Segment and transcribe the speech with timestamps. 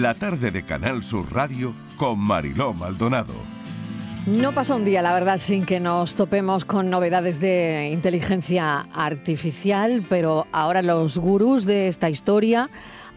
[0.00, 3.34] la tarde de Canal Sur Radio con Mariló Maldonado.
[4.26, 10.02] No pasa un día, la verdad, sin que nos topemos con novedades de inteligencia artificial,
[10.08, 12.70] pero ahora los gurús de esta historia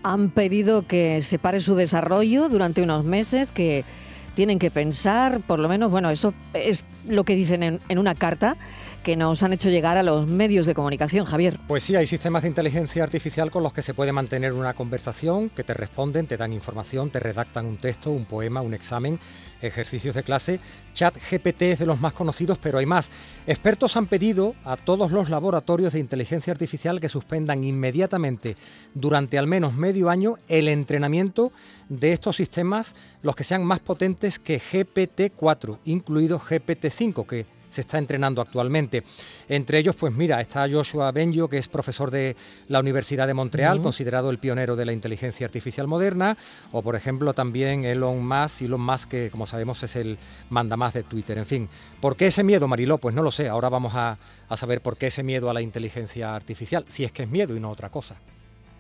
[0.04, 3.86] han pedido que se pare su desarrollo durante unos meses, que
[4.34, 8.16] tienen que pensar, por lo menos, bueno, eso es lo que dicen en, en una
[8.16, 8.58] carta
[9.06, 11.60] que nos han hecho llegar a los medios de comunicación, Javier.
[11.68, 15.50] Pues sí, hay sistemas de inteligencia artificial con los que se puede mantener una conversación,
[15.50, 19.20] que te responden, te dan información, te redactan un texto, un poema, un examen,
[19.62, 20.60] ejercicios de clase.
[20.96, 23.12] Chat GPT es de los más conocidos, pero hay más.
[23.46, 28.58] Expertos han pedido a todos los laboratorios de inteligencia artificial que suspendan inmediatamente,
[28.96, 31.52] durante al menos medio año, el entrenamiento
[31.90, 37.98] de estos sistemas, los que sean más potentes que GPT-4, incluido GPT-5, que se está
[37.98, 39.04] entrenando actualmente.
[39.50, 42.38] Entre ellos, pues mira, está Joshua Benjo, que es profesor de
[42.70, 46.38] la Universidad de Montreal, considerado el pionero de la inteligencia artificial moderna,
[46.72, 50.18] o por ejemplo también Elon Musk, Elon Musk que como sabemos es el
[50.50, 51.38] mandamás de Twitter.
[51.38, 52.98] En fin, ¿por qué ese miedo, Mariló?
[52.98, 54.18] Pues no lo sé, ahora vamos a,
[54.48, 57.58] a saber por qué ese miedo a la inteligencia artificial, si es que es miedo
[57.58, 58.16] y no otra cosa.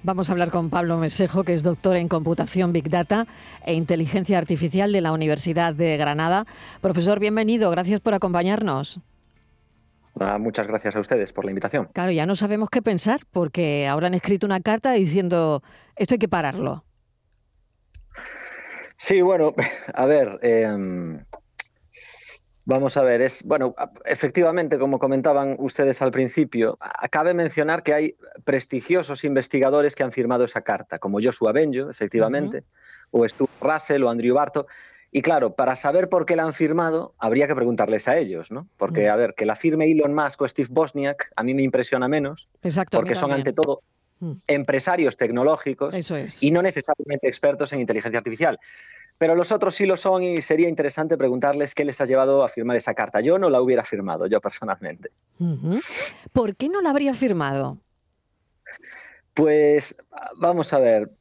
[0.06, 3.26] Vamos a hablar con Pablo Mesejo, que es doctor en computación Big Data
[3.66, 6.46] e inteligencia artificial de la Universidad de Granada.
[6.80, 9.00] Profesor, bienvenido, gracias por acompañarnos.
[10.20, 11.90] Ah, muchas gracias a ustedes por la invitación.
[11.92, 15.64] Claro, ya no sabemos qué pensar, porque ahora han escrito una carta diciendo
[15.96, 16.86] esto hay que pararlo.
[18.98, 19.56] Sí, bueno,
[19.92, 21.18] a ver, eh,
[22.68, 26.80] Vamos a ver, es bueno, efectivamente, como comentaban ustedes al principio,
[27.12, 32.64] cabe mencionar que hay prestigiosos investigadores que han firmado esa carta, como Joshua Benjo, efectivamente,
[33.12, 34.66] o Stuart Russell o Andrew Barto.
[35.12, 38.68] Y claro, para saber por qué la han firmado, habría que preguntarles a ellos, ¿no?
[38.78, 42.08] Porque, a ver, que la firme Elon Musk o Steve Bosniak a mí me impresiona
[42.08, 43.84] menos, Exacto, porque son ante todo
[44.48, 45.94] empresarios tecnológicos
[46.42, 48.60] y no necesariamente expertos en inteligencia artificial.
[49.18, 52.50] Pero los otros sí lo son y sería interesante preguntarles qué les ha llevado a
[52.50, 53.22] firmar esa carta.
[53.22, 55.12] Yo no la hubiera firmado, yo personalmente.
[56.34, 57.78] ¿Por qué no la habría firmado?
[59.34, 59.96] Pues
[60.38, 61.12] vamos a ver,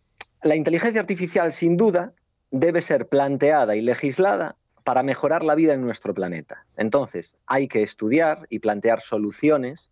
[0.43, 2.13] la inteligencia artificial sin duda
[2.51, 6.67] debe ser planteada y legislada para mejorar la vida en nuestro planeta.
[6.77, 9.91] Entonces, hay que estudiar y plantear soluciones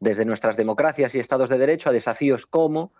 [0.00, 2.92] desde nuestras democracias y estados de derecho a desafíos como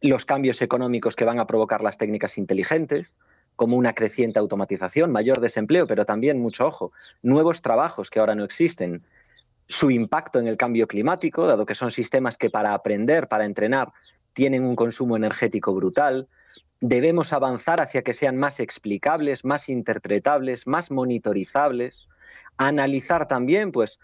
[0.00, 3.14] los cambios económicos que van a provocar las técnicas inteligentes,
[3.62, 6.90] como una creciente automatización, mayor desempleo, pero también, mucho ojo,
[7.22, 9.04] nuevos trabajos que ahora no existen,
[9.68, 13.92] su impacto en el cambio climático, dado que son sistemas que para aprender, para entrenar,
[14.32, 16.26] tienen un consumo energético brutal.
[16.80, 22.08] Debemos avanzar hacia que sean más explicables, más interpretables, más monitorizables,
[22.56, 24.00] analizar también pues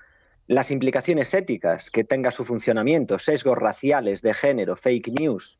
[0.47, 5.58] las implicaciones éticas que tenga su funcionamiento, sesgos raciales, de género, fake news,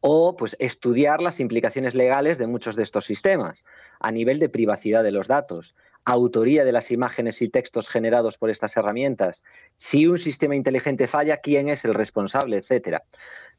[0.00, 3.64] o pues estudiar las implicaciones legales de muchos de estos sistemas
[4.00, 8.50] a nivel de privacidad de los datos, autoría de las imágenes y textos generados por
[8.50, 9.44] estas herramientas,
[9.76, 13.02] si un sistema inteligente falla, quién es el responsable, etcétera.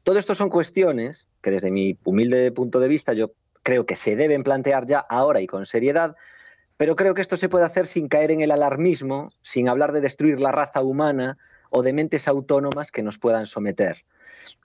[0.02, 4.16] Todo esto son cuestiones que desde mi humilde punto de vista yo creo que se
[4.16, 6.16] deben plantear ya ahora y con seriedad,
[6.76, 10.00] pero creo que esto se puede hacer sin caer en el alarmismo, sin hablar de
[10.00, 11.36] destruir la raza humana
[11.70, 14.04] o de mentes autónomas que nos puedan someter.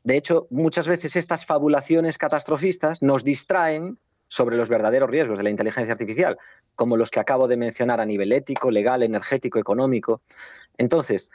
[0.06, 5.50] De hecho, muchas veces estas fabulaciones catastrofistas nos distraen sobre los verdaderos riesgos de la
[5.50, 6.38] inteligencia artificial,
[6.76, 10.22] como los que acabo de mencionar a nivel ético, legal, energético, económico.
[10.78, 11.32] Entonces,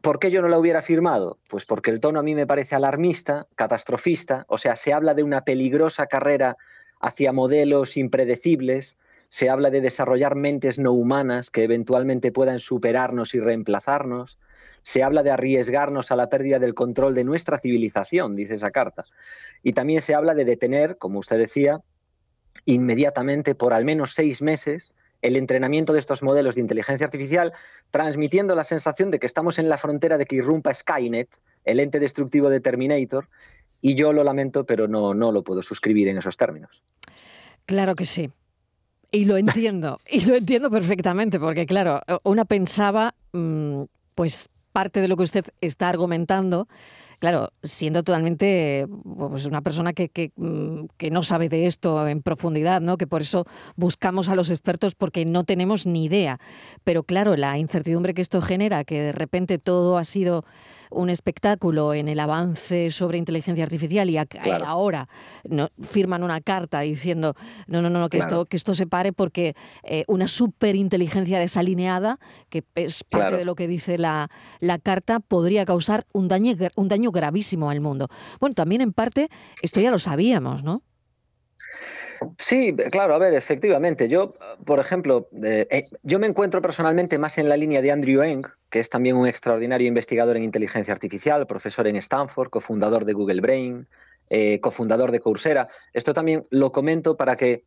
[0.00, 1.36] ¿por qué yo no la hubiera firmado?
[1.50, 5.22] Pues porque el tono a mí me parece alarmista, catastrofista, o sea, se habla de
[5.22, 6.56] una peligrosa carrera
[7.00, 8.96] hacia modelos impredecibles,
[9.28, 14.38] se habla de desarrollar mentes no humanas que eventualmente puedan superarnos y reemplazarnos,
[14.84, 19.04] se habla de arriesgarnos a la pérdida del control de nuestra civilización, dice esa carta.
[19.62, 21.80] Y también se habla de detener, como usted decía,
[22.66, 24.92] inmediatamente por al menos seis meses
[25.22, 27.54] el entrenamiento de estos modelos de inteligencia artificial,
[27.90, 31.30] transmitiendo la sensación de que estamos en la frontera de que irrumpa Skynet,
[31.64, 33.26] el ente destructivo de Terminator,
[33.80, 36.82] y yo lo lamento, pero no, no lo puedo suscribir en esos términos.
[37.64, 38.30] Claro que sí.
[39.10, 45.06] Y lo entiendo, y lo entiendo perfectamente, porque claro, una pensaba, mm, pues parte de
[45.06, 46.66] lo que usted está argumentando,
[47.20, 52.80] claro, siendo totalmente pues una persona que, mm, que, no sabe de esto en profundidad,
[52.80, 52.96] ¿no?
[52.96, 56.40] que por eso buscamos a los expertos porque no tenemos ni idea.
[56.82, 60.44] Pero claro, la incertidumbre que esto genera, que de repente todo ha sido
[60.90, 64.18] un espectáculo en el avance sobre inteligencia artificial y
[64.64, 65.08] ahora
[65.44, 67.34] no, firman una carta diciendo
[67.66, 72.64] no, no, no, que, esto, que esto se pare porque eh, una superinteligencia desalineada, que
[72.74, 77.10] es parte de lo que dice la, la carta, podría causar un daño, un daño
[77.10, 78.08] gravísimo al mundo.
[78.40, 79.28] Bueno, también en parte
[79.62, 80.82] esto ya lo sabíamos, ¿no?
[82.38, 84.08] Sí, claro, a ver, efectivamente.
[84.08, 84.34] Yo,
[84.64, 88.46] por ejemplo, eh, eh, yo me encuentro personalmente más en la línea de Andrew Eng,
[88.70, 93.40] que es también un extraordinario investigador en inteligencia artificial, profesor en Stanford, cofundador de Google
[93.40, 93.86] Brain,
[94.30, 95.68] eh, cofundador de Coursera.
[95.92, 97.64] Esto también lo comento para que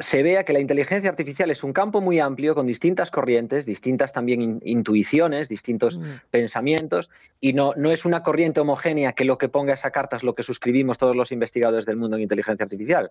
[0.00, 4.12] se vea que la inteligencia artificial es un campo muy amplio con distintas corrientes, distintas
[4.12, 6.04] también intuiciones, distintos mm.
[6.30, 7.10] pensamientos,
[7.40, 10.34] y no, no es una corriente homogénea que lo que ponga esa carta es lo
[10.34, 13.10] que suscribimos todos los investigadores del mundo en inteligencia artificial.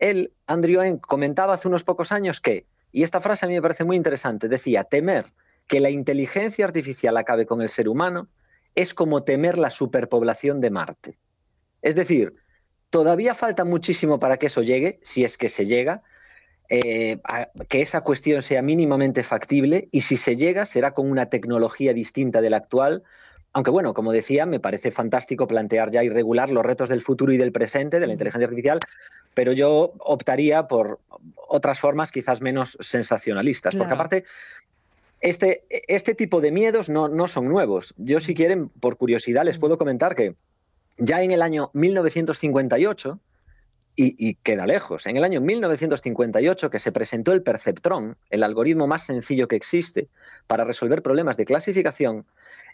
[0.00, 3.62] Él, Andrew Ng, comentaba hace unos pocos años que, y esta frase a mí me
[3.62, 5.26] parece muy interesante, decía, temer
[5.68, 8.26] que la inteligencia artificial acabe con el ser humano
[8.74, 11.18] es como temer la superpoblación de Marte.
[11.82, 12.34] Es decir,
[12.90, 16.02] todavía falta muchísimo para que eso llegue, si es que se llega,
[16.68, 17.18] eh,
[17.68, 22.40] que esa cuestión sea mínimamente factible y si se llega será con una tecnología distinta
[22.40, 23.02] de la actual.
[23.52, 27.32] Aunque bueno, como decía, me parece fantástico plantear ya y regular los retos del futuro
[27.32, 28.78] y del presente de la inteligencia artificial,
[29.34, 31.00] pero yo optaría por
[31.48, 34.24] otras formas quizás menos sensacionalistas, porque aparte
[35.20, 37.94] este, este tipo de miedos no, no son nuevos.
[37.96, 40.34] Yo si quieren, por curiosidad, les puedo comentar que
[40.98, 43.18] ya en el año 1958,
[43.96, 45.06] y, queda lejos.
[45.06, 50.08] En el año 1958, que se presentó el perceptrón, el algoritmo más sencillo que existe
[50.46, 52.24] para resolver problemas de clasificación,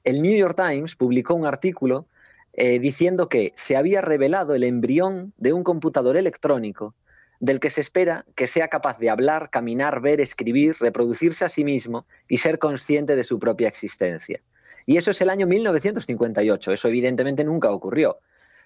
[0.06, 2.06] el New York Times publicó un artículo
[2.52, 6.94] eh, diciendo que se había revelado el embrión de un computador electrónico
[7.40, 11.64] del que se espera que sea capaz de hablar, caminar, ver, escribir, reproducirse a sí
[11.64, 14.40] mismo y ser consciente de su propia existencia.
[14.86, 16.72] Y eso es el año 1958.
[16.72, 18.20] Eso evidentemente nunca ocurrió.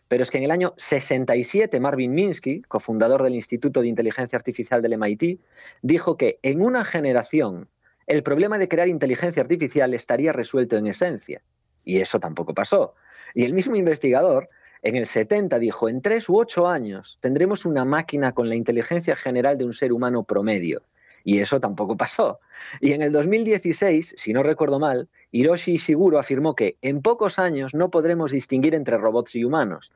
[0.09, 4.83] Pero es que en el año 67 Marvin Minsky, cofundador del Instituto de Inteligencia Artificial
[4.83, 5.41] del MIT,
[5.81, 7.69] dijo que en una generación
[8.11, 11.43] el problema de crear inteligencia artificial estaría resuelto en esencia.
[11.85, 12.97] Y eso tampoco pasó.
[13.35, 14.49] Y el mismo investigador
[14.83, 19.15] en el 70 dijo, en tres u ocho años tendremos una máquina con la inteligencia
[19.15, 20.83] general de un ser humano promedio.
[21.23, 22.41] Y eso tampoco pasó.
[22.81, 27.75] Y en el 2016, si no recuerdo mal, Hiroshi Ishiguro afirmó que en pocos años
[27.75, 29.93] no podremos distinguir entre robots y humanos.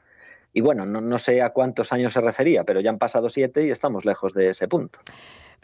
[0.53, 3.71] Y bueno, no, sé a cuántos años se refería, pero ya han pasado siete y
[3.71, 5.01] estamos lejos de ese punto.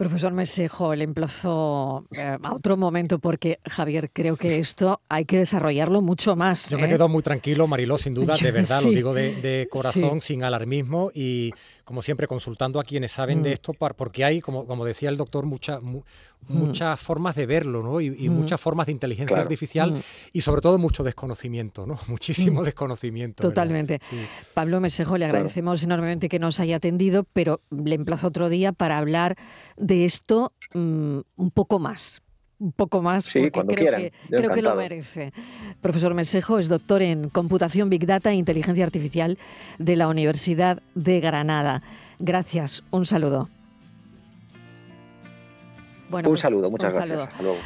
[0.01, 5.37] Profesor Mesejo, le emplazo eh, a otro momento porque, Javier, creo que esto hay que
[5.37, 6.71] desarrollarlo mucho más.
[6.71, 6.89] Yo me ¿eh?
[6.89, 11.53] quedo muy tranquilo, Mariló, sin duda, de verdad, lo digo de, corazón, sin alarmismo y,
[11.91, 13.53] como siempre, consultando a quienes saben de mm.
[13.53, 15.99] esto, porque hay, como, como decía el doctor, muchas mm.
[16.47, 18.01] muchas formas de verlo ¿no?
[18.01, 18.33] y, mm.
[18.33, 20.01] muchas formas de inteligencia artificial
[20.33, 21.99] y, sobre todo, mucho desconocimiento, ¿no?
[22.07, 23.43] muchísimo desconocimiento.
[23.43, 24.01] Totalmente.
[24.55, 28.97] Pablo Mesejo, le agradecemos enormemente que nos haya atendido, pero le emplazo otro día para
[28.97, 29.37] hablar
[29.77, 32.23] de esto un poco más.
[32.61, 35.33] Un poco más, porque creo, que, creo que lo merece.
[35.81, 39.39] Profesor Mesejo es doctor en Computación Big Data e Inteligencia Artificial
[39.79, 41.83] de la Universidad de Granada.
[42.19, 43.49] Gracias, un saludo.
[46.11, 47.19] Bueno, un pues, saludo, muchas gracias.
[47.19, 47.59] Hasta luego.